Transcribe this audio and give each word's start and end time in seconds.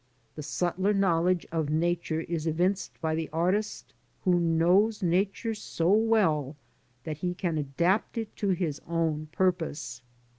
The 0.33 0.41
subtler 0.41 0.95
knowledge 0.95 1.45
of 1.51 1.69
Nature 1.69 2.21
is 2.21 2.47
evinced 2.47 2.99
by 3.01 3.13
the 3.13 3.29
artist 3.31 3.93
who 4.23 4.39
knows 4.39 5.03
Nature 5.03 5.53
so 5.53 5.91
well 5.91 6.55
that 7.03 7.17
he 7.17 7.35
can 7.35 7.59
ad 7.59 7.75
apt 7.79 8.17
it 8.17 8.35
to 8.37 8.49
his 8.49 8.81
own 8.87 9.27
purpose. 9.31 10.01